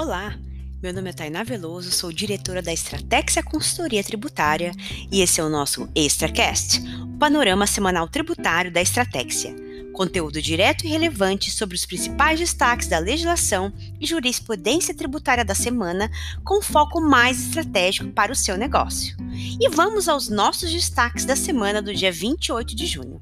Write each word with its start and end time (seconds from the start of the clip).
Olá, 0.00 0.32
meu 0.80 0.94
nome 0.94 1.10
é 1.10 1.12
Tainá 1.12 1.42
Veloso, 1.42 1.90
sou 1.90 2.12
diretora 2.12 2.62
da 2.62 2.72
Estratégia 2.72 3.42
Consultoria 3.42 4.04
Tributária 4.04 4.70
e 5.10 5.20
esse 5.20 5.40
é 5.40 5.44
o 5.44 5.48
nosso 5.48 5.88
ExtraCast, 5.92 6.80
o 7.02 7.18
panorama 7.18 7.66
semanal 7.66 8.06
tributário 8.06 8.70
da 8.70 8.80
Estratégia. 8.80 9.56
Conteúdo 9.92 10.40
direto 10.40 10.86
e 10.86 10.88
relevante 10.88 11.50
sobre 11.50 11.74
os 11.74 11.84
principais 11.84 12.38
destaques 12.38 12.86
da 12.86 13.00
legislação 13.00 13.72
e 14.00 14.06
jurisprudência 14.06 14.94
tributária 14.94 15.44
da 15.44 15.56
semana, 15.56 16.08
com 16.44 16.62
foco 16.62 17.00
mais 17.00 17.48
estratégico 17.48 18.12
para 18.12 18.30
o 18.30 18.36
seu 18.36 18.56
negócio. 18.56 19.16
E 19.60 19.68
vamos 19.68 20.08
aos 20.08 20.28
nossos 20.28 20.70
destaques 20.72 21.24
da 21.24 21.36
semana 21.36 21.80
do 21.80 21.94
dia 21.94 22.10
28 22.10 22.74
de 22.74 22.86
junho. 22.86 23.20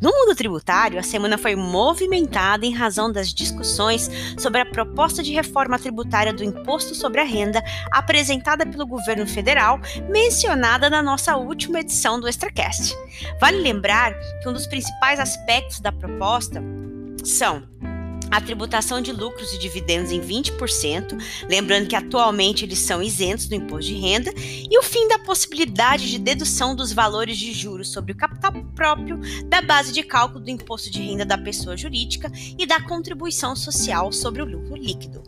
No 0.00 0.10
mundo 0.10 0.34
tributário, 0.34 0.98
a 0.98 1.02
semana 1.02 1.36
foi 1.36 1.54
movimentada 1.54 2.64
em 2.64 2.72
razão 2.72 3.12
das 3.12 3.32
discussões 3.32 4.10
sobre 4.38 4.60
a 4.60 4.66
proposta 4.66 5.22
de 5.22 5.32
reforma 5.32 5.78
tributária 5.78 6.32
do 6.32 6.42
Imposto 6.42 6.94
sobre 6.94 7.20
a 7.20 7.24
Renda 7.24 7.62
apresentada 7.90 8.64
pelo 8.64 8.86
governo 8.86 9.26
federal, 9.26 9.78
mencionada 10.08 10.88
na 10.88 11.02
nossa 11.02 11.36
última 11.36 11.80
edição 11.80 12.18
do 12.18 12.28
Extracast. 12.28 12.96
Vale 13.40 13.58
lembrar 13.58 14.14
que 14.42 14.48
um 14.48 14.52
dos 14.52 14.66
principais 14.66 15.20
aspectos 15.20 15.80
da 15.80 15.92
proposta 15.92 16.62
são 17.22 17.62
a 18.30 18.40
tributação 18.40 19.00
de 19.00 19.12
lucros 19.12 19.52
e 19.52 19.58
dividendos 19.58 20.12
em 20.12 20.20
20%, 20.20 21.18
lembrando 21.48 21.88
que 21.88 21.96
atualmente 21.96 22.64
eles 22.64 22.78
são 22.78 23.02
isentos 23.02 23.46
do 23.46 23.54
imposto 23.54 23.90
de 23.90 23.98
renda, 23.98 24.32
e 24.36 24.78
o 24.78 24.82
fim 24.82 25.08
da 25.08 25.18
possibilidade 25.18 26.10
de 26.10 26.18
dedução 26.18 26.74
dos 26.74 26.92
valores 26.92 27.36
de 27.36 27.52
juros 27.52 27.90
sobre 27.92 28.12
o 28.12 28.16
capital 28.16 28.52
próprio, 28.74 29.18
da 29.46 29.60
base 29.60 29.92
de 29.92 30.02
cálculo 30.02 30.44
do 30.44 30.50
imposto 30.50 30.90
de 30.90 31.00
renda 31.02 31.24
da 31.24 31.36
pessoa 31.36 31.76
jurídica 31.76 32.30
e 32.58 32.66
da 32.66 32.80
contribuição 32.80 33.54
social 33.56 34.12
sobre 34.12 34.42
o 34.42 34.46
lucro 34.46 34.76
líquido. 34.76 35.22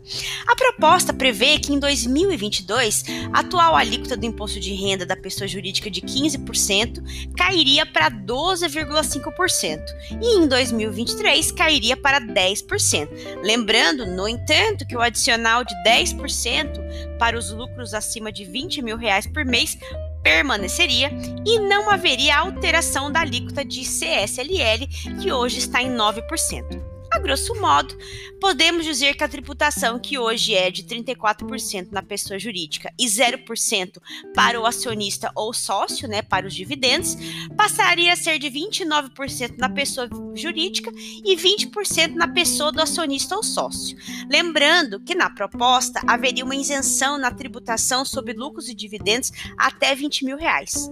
A 0.47 0.55
proposta 0.55 1.13
prevê 1.13 1.59
que 1.59 1.73
em 1.73 1.79
2022, 1.79 3.03
a 3.31 3.43
atual 3.43 3.75
alíquota 3.75 4.15
do 4.15 4.25
imposto 4.25 4.59
de 4.59 4.73
renda 4.73 5.05
da 5.05 5.15
pessoa 5.15 5.47
jurídica 5.47 5.91
de 5.91 6.01
15% 6.01 7.33
cairia 7.35 7.85
para 7.85 8.09
12,5% 8.09 9.79
e 10.21 10.37
em 10.37 10.47
2023 10.47 11.51
cairia 11.51 11.97
para 11.97 12.19
10%. 12.19 12.92
Lembrando, 13.41 14.05
no 14.05 14.27
entanto, 14.27 14.85
que 14.85 14.95
o 14.95 15.01
adicional 15.01 15.63
de 15.63 15.73
10% 15.83 17.17
para 17.17 17.37
os 17.37 17.51
lucros 17.51 17.93
acima 17.93 18.31
de 18.31 18.45
20 18.45 18.81
mil 18.81 18.97
reais 18.97 19.27
por 19.27 19.45
mês 19.45 19.77
permaneceria 20.23 21.11
e 21.45 21.59
não 21.59 21.89
haveria 21.89 22.37
alteração 22.37 23.11
da 23.11 23.21
alíquota 23.21 23.63
de 23.63 23.81
CSLL, 23.81 24.87
que 25.21 25.31
hoje 25.31 25.59
está 25.59 25.81
em 25.81 25.91
9%. 25.91 26.82
A 27.13 27.19
grosso 27.19 27.53
modo, 27.61 27.95
podemos 28.41 28.83
dizer 28.83 29.13
que 29.13 29.23
a 29.23 29.29
tributação, 29.29 29.99
que 29.99 30.17
hoje 30.17 30.55
é 30.55 30.71
de 30.71 30.83
34% 30.83 31.89
na 31.91 32.01
pessoa 32.01 32.39
jurídica 32.39 32.91
e 32.99 33.05
0% 33.05 34.01
para 34.33 34.59
o 34.59 34.65
acionista 34.65 35.31
ou 35.35 35.53
sócio, 35.53 36.07
né, 36.07 36.23
para 36.23 36.47
os 36.47 36.55
dividendos, 36.55 37.15
passaria 37.55 38.11
a 38.11 38.15
ser 38.15 38.39
de 38.39 38.49
29% 38.49 39.59
na 39.59 39.69
pessoa 39.69 40.09
jurídica 40.33 40.91
e 40.95 41.35
20% 41.35 42.15
na 42.15 42.27
pessoa 42.27 42.71
do 42.71 42.81
acionista 42.81 43.35
ou 43.35 43.43
sócio. 43.43 43.95
Lembrando 44.27 44.99
que 44.99 45.13
na 45.13 45.29
proposta 45.29 46.01
haveria 46.07 46.43
uma 46.43 46.55
isenção 46.55 47.19
na 47.19 47.29
tributação 47.29 48.03
sobre 48.03 48.33
lucros 48.33 48.67
e 48.69 48.73
dividendos 48.73 49.31
até 49.55 49.93
20 49.93 50.25
mil 50.25 50.35
reais. 50.35 50.89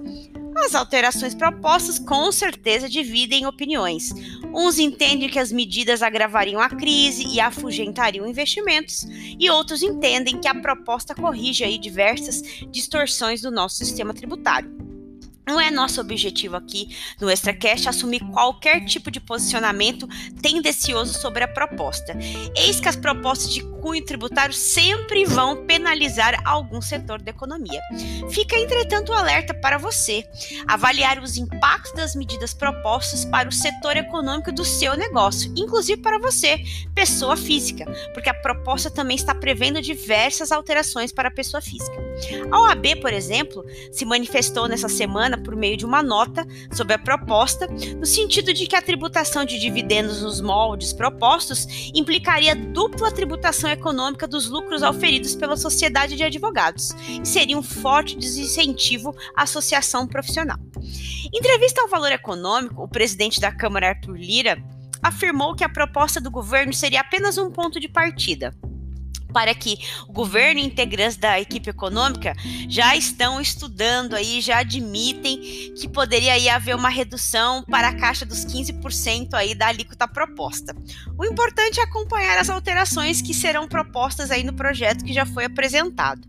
As 0.64 0.76
alterações 0.76 1.34
propostas 1.34 1.98
com 1.98 2.32
certeza 2.32 2.88
dividem 2.88 3.48
opiniões. 3.48 4.14
Uns 4.54 4.78
entendem 4.78 5.28
que 5.28 5.40
as 5.40 5.52
medidas 5.52 6.04
agravariam 6.04 6.62
a 6.62 6.70
crise 6.70 7.26
e 7.28 7.40
afugentariam 7.40 8.28
investimentos, 8.28 9.08
e 9.40 9.50
outros 9.50 9.82
entendem 9.82 10.40
que 10.40 10.48
a 10.48 10.54
proposta 10.54 11.16
corrige 11.16 11.64
aí 11.64 11.80
diversas 11.80 12.44
distorções 12.70 13.42
do 13.42 13.50
nosso 13.50 13.78
sistema 13.78 14.14
tributário. 14.14 14.82
Não 15.48 15.60
é 15.60 15.72
nosso 15.72 16.00
objetivo 16.00 16.56
aqui 16.56 16.96
no 17.20 17.30
ExtraCast 17.30 17.90
assumir 17.90 18.22
qualquer 18.32 18.86
tipo 18.86 19.10
de 19.10 19.20
posicionamento 19.20 20.08
tendencioso 20.42 21.20
sobre 21.20 21.44
a 21.44 21.48
proposta. 21.48 22.16
Eis 22.56 22.80
que 22.80 22.88
as 22.88 22.96
propostas 22.96 23.54
de 23.54 23.64
cunho 23.82 24.06
tributário 24.06 24.54
sempre 24.54 25.26
vão 25.26 25.66
penalizar 25.66 26.40
algum 26.46 26.82
setor 26.82 27.22
da 27.22 27.32
economia. 27.32 27.82
Fica, 28.30 28.58
entretanto, 28.58 29.12
o 29.12 29.16
alerta 29.16 29.54
para 29.54 29.78
você 29.78 30.24
avaliar 30.68 31.20
os 31.22 31.36
impactos 31.36 31.92
das 31.94 32.16
medidas 32.16 32.54
propostas 32.54 33.26
para 33.26 33.50
o 33.50 33.52
setor 33.52 33.98
econômico 33.98 34.52
do 34.52 34.64
seu 34.64 34.96
negócio, 34.96 35.52
inclusive 35.58 36.02
para 36.02 36.20
você, 36.20 36.60
pessoa 36.94 37.36
física, 37.36 37.86
porque 38.14 38.30
a 38.30 38.34
proposta 38.34 38.90
também 38.90 39.16
está 39.16 39.34
prevendo 39.34 39.82
diversas 39.82 40.52
alterações 40.52 41.12
para 41.12 41.30
a 41.30 41.32
pessoa 41.32 41.62
física. 41.62 41.98
A 42.52 42.62
OAB, 42.62 43.02
por 43.02 43.12
exemplo, 43.12 43.66
se 43.92 44.06
manifestou 44.06 44.68
nessa 44.68 44.88
semana 44.88 45.38
por 45.38 45.56
meio 45.56 45.76
de 45.76 45.86
uma 45.86 46.04
nota 46.04 46.46
sobre 46.72 46.94
a 46.94 47.00
proposta, 47.00 47.68
no 47.98 48.06
sentido 48.06 48.54
de 48.54 48.68
que 48.68 48.76
a 48.76 48.82
tributação 48.82 49.44
de 49.44 49.60
dividendos 49.60 50.22
nos 50.22 50.40
moldes 50.40 50.94
propostos 50.94 51.66
implicaria 51.96 52.56
dupla 52.56 53.12
tributação 53.12 53.71
econômica 53.72 54.28
dos 54.28 54.50
lucros 54.50 54.84
auferidos 54.84 55.36
pela 55.36 55.58
sociedade 55.58 56.16
de 56.16 56.24
advogados 56.24 56.92
e 57.08 57.26
seria 57.28 57.58
um 57.58 57.64
forte 57.64 58.18
desincentivo 58.18 59.16
à 59.36 59.44
associação 59.44 60.08
profissional. 60.08 60.58
Em 61.34 61.38
entrevista 61.38 61.82
ao 61.82 61.88
Valor 61.88 62.12
Econômico, 62.12 62.84
o 62.84 62.88
presidente 62.88 63.40
da 63.40 63.52
Câmara, 63.52 63.90
Arthur 63.90 64.18
Lira, 64.18 64.64
afirmou 65.02 65.56
que 65.56 65.64
a 65.64 65.70
proposta 65.70 66.22
do 66.22 66.30
governo 66.30 66.74
seria 66.74 67.02
apenas 67.02 67.38
um 67.38 67.50
ponto 67.50 67.80
de 67.80 67.88
partida 67.88 68.54
para 69.32 69.54
que 69.54 69.78
o 70.08 70.14
governo 70.14 70.60
e 70.60 70.66
integrantes 70.66 71.18
da 71.18 71.40
equipe 71.40 71.70
econômica 71.70 72.36
já 72.70 72.96
estão 72.96 73.40
estudando 73.40 74.16
aí, 74.16 74.42
já 74.42 74.60
admitem 74.60 75.40
que 75.76 75.88
poderia 75.88 76.34
aí 76.34 76.50
haver 76.50 76.76
uma 76.76 76.90
redução 76.90 77.64
para 77.64 77.90
a 77.90 77.96
caixa 77.96 78.26
dos 78.26 78.46
15% 78.46 79.34
aí 79.34 79.56
da 79.56 79.68
alíquota 79.68 80.08
proposta. 80.08 80.76
O 81.18 81.26
importante 81.26 81.80
é 81.80 81.84
acompanhar 81.84 82.38
as 82.38 82.50
alterações 82.50 83.22
que 83.22 83.34
serão 83.34 83.68
propostas 83.68 84.32
aí 84.32 84.44
no 84.44 84.54
projeto 84.54 85.04
que 85.04 85.14
já 85.14 85.26
foi 85.26 85.46
apresentado. 85.46 86.28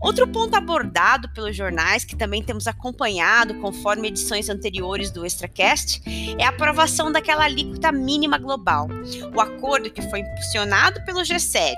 Outro 0.00 0.28
ponto 0.28 0.54
abordado 0.54 1.28
pelos 1.30 1.56
jornais, 1.56 2.04
que 2.04 2.14
também 2.14 2.40
temos 2.40 2.68
acompanhado 2.68 3.54
conforme 3.54 4.08
edições 4.08 4.48
anteriores 4.48 5.10
do 5.10 5.26
Extracast, 5.26 6.00
é 6.38 6.44
a 6.44 6.50
aprovação 6.50 7.10
daquela 7.10 7.44
alíquota 7.44 7.90
mínima 7.90 8.38
global. 8.38 8.88
O 9.34 9.40
acordo 9.40 9.90
que 9.90 10.00
foi 10.02 10.20
impulsionado 10.20 11.04
pelo 11.04 11.20
G7, 11.20 11.74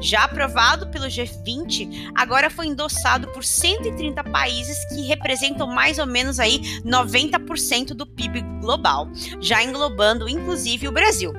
já 0.00 0.24
aprovado 0.24 0.88
pelo 0.88 1.06
G20, 1.06 2.10
agora 2.14 2.48
foi 2.48 2.66
endossado 2.68 3.28
por 3.28 3.44
130 3.44 4.24
países 4.24 4.82
que 4.86 5.02
representam 5.02 5.66
mais 5.66 5.98
ou 5.98 6.06
menos 6.06 6.40
aí 6.40 6.80
90% 6.82 7.88
do 7.88 8.06
PIB 8.06 8.40
global, 8.62 9.10
já 9.40 9.62
englobando 9.62 10.26
inclusive 10.26 10.88
o 10.88 10.92
Brasil. 10.92 11.34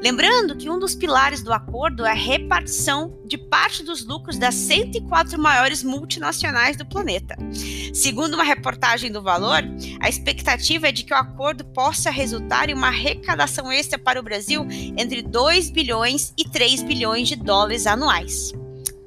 Lembrando 0.00 0.56
que 0.56 0.70
um 0.70 0.78
dos 0.78 0.94
pilares 0.94 1.42
do 1.42 1.52
acordo 1.52 2.04
é 2.04 2.10
a 2.10 2.14
repartição 2.14 3.18
de 3.26 3.36
parte 3.36 3.82
dos 3.82 4.04
lucros 4.04 4.38
das 4.38 4.54
104 4.54 5.40
maiores 5.40 5.63
multinacionais 5.82 6.76
do 6.76 6.86
planeta. 6.86 7.36
Segundo 7.92 8.34
uma 8.34 8.44
reportagem 8.44 9.10
do 9.10 9.22
Valor, 9.22 9.62
a 10.00 10.08
expectativa 10.08 10.88
é 10.88 10.92
de 10.92 11.04
que 11.04 11.14
o 11.14 11.16
acordo 11.16 11.64
possa 11.64 12.10
resultar 12.10 12.68
em 12.68 12.74
uma 12.74 12.88
arrecadação 12.88 13.70
extra 13.70 13.98
para 13.98 14.20
o 14.20 14.22
Brasil 14.22 14.66
entre 14.96 15.22
2 15.22 15.70
bilhões 15.70 16.32
e 16.36 16.48
3 16.48 16.82
bilhões 16.82 17.28
de 17.28 17.36
dólares 17.36 17.86
anuais. 17.86 18.52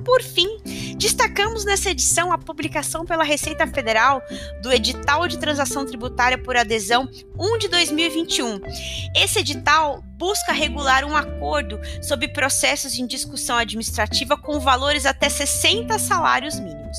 Por 0.08 0.24
fim, 0.24 0.48
destacamos 0.96 1.66
nessa 1.66 1.90
edição 1.90 2.32
a 2.32 2.38
publicação 2.38 3.06
pela 3.06 3.26
Receita 3.26 3.68
Federal 3.68 4.24
do 4.62 4.72
Edital 4.72 5.28
de 5.28 5.38
Transação 5.38 5.86
Tributária 5.86 6.38
por 6.38 6.56
Adesão 6.56 7.10
1 7.38 7.58
de 7.58 7.68
2021. 7.68 8.62
Esse 9.14 9.40
edital 9.40 10.02
busca 10.18 10.54
regular 10.54 11.04
um 11.04 11.14
acordo 11.14 11.78
sobre 12.02 12.30
processos 12.30 12.98
em 12.98 13.06
discussão 13.06 13.58
administrativa 13.58 14.38
com 14.38 14.62
valores 14.62 15.06
até 15.06 15.28
60 15.28 16.00
salários 16.00 16.58
mínimos. 16.58 16.98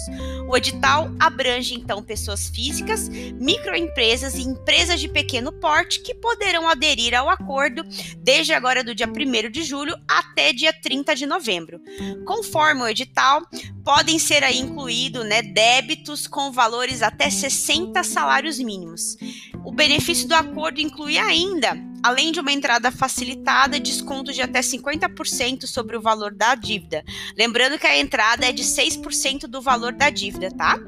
O 0.48 0.56
edital 0.56 1.10
abrange 1.20 1.74
então 1.74 2.02
pessoas 2.02 2.48
físicas, 2.48 3.06
microempresas 3.38 4.34
e 4.34 4.40
empresas 4.40 4.98
de 4.98 5.06
pequeno 5.06 5.52
porte 5.52 6.00
que 6.00 6.14
poderão 6.14 6.66
aderir 6.66 7.14
ao 7.14 7.28
acordo 7.28 7.84
desde 8.16 8.54
agora 8.54 8.82
do 8.82 8.94
dia 8.94 9.06
1 9.06 9.50
de 9.50 9.62
julho 9.62 9.94
até 10.08 10.54
dia 10.54 10.72
30 10.72 11.14
de 11.14 11.26
novembro. 11.26 11.78
Conforme 12.24 12.80
o 12.80 12.88
edital, 12.88 13.42
podem 13.84 14.18
ser 14.18 14.42
aí 14.42 14.58
incluídos 14.58 15.22
né, 15.26 15.42
débitos 15.42 16.26
com 16.26 16.50
valores 16.50 17.02
até 17.02 17.28
60 17.28 18.02
salários 18.02 18.58
mínimos. 18.58 19.18
O 19.66 19.70
benefício 19.70 20.26
do 20.26 20.34
acordo 20.34 20.80
inclui 20.80 21.18
ainda 21.18 21.76
além 22.02 22.32
de 22.32 22.40
uma 22.40 22.52
entrada 22.52 22.90
facilitada, 22.90 23.80
desconto 23.80 24.32
de 24.32 24.42
até 24.42 24.60
50% 24.60 25.66
sobre 25.66 25.96
o 25.96 26.00
valor 26.00 26.34
da 26.34 26.54
dívida. 26.54 27.04
Lembrando 27.36 27.78
que 27.78 27.86
a 27.86 27.98
entrada 27.98 28.46
é 28.46 28.52
de 28.52 28.62
6% 28.62 29.46
do 29.46 29.60
valor 29.60 29.92
da 29.92 30.10
dívida, 30.10 30.50
tá? 30.50 30.78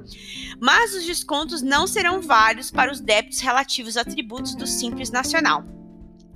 Mas 0.61 0.95
os 0.95 1.05
descontos 1.05 1.63
não 1.63 1.87
serão 1.87 2.21
válidos 2.21 2.71
para 2.71 2.93
os 2.93 3.01
débitos 3.01 3.41
relativos 3.41 3.97
a 3.97 4.05
tributos 4.05 4.55
do 4.55 4.67
Simples 4.67 5.11
Nacional. 5.11 5.80